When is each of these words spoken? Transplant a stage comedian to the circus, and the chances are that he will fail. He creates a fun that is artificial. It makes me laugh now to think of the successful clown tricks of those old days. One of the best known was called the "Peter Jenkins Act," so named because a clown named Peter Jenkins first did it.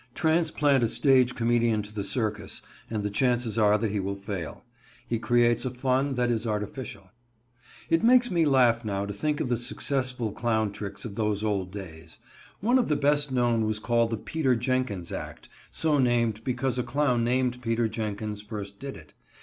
Transplant 0.15 0.83
a 0.83 0.89
stage 0.89 1.35
comedian 1.35 1.83
to 1.83 1.93
the 1.93 2.03
circus, 2.03 2.63
and 2.89 3.03
the 3.03 3.11
chances 3.11 3.59
are 3.59 3.77
that 3.77 3.91
he 3.91 3.99
will 3.99 4.15
fail. 4.15 4.63
He 5.07 5.19
creates 5.19 5.63
a 5.63 5.69
fun 5.69 6.15
that 6.15 6.31
is 6.31 6.47
artificial. 6.47 7.11
It 7.87 8.03
makes 8.03 8.31
me 8.31 8.47
laugh 8.47 8.83
now 8.83 9.05
to 9.05 9.13
think 9.13 9.39
of 9.39 9.47
the 9.47 9.57
successful 9.57 10.31
clown 10.31 10.71
tricks 10.71 11.05
of 11.05 11.13
those 11.13 11.43
old 11.43 11.71
days. 11.71 12.17
One 12.61 12.79
of 12.79 12.87
the 12.87 12.95
best 12.95 13.31
known 13.31 13.65
was 13.67 13.77
called 13.77 14.09
the 14.09 14.17
"Peter 14.17 14.55
Jenkins 14.55 15.11
Act," 15.11 15.49
so 15.69 15.99
named 15.99 16.43
because 16.43 16.79
a 16.79 16.83
clown 16.83 17.23
named 17.23 17.61
Peter 17.61 17.87
Jenkins 17.87 18.41
first 18.41 18.79
did 18.79 18.97
it. 18.97 19.13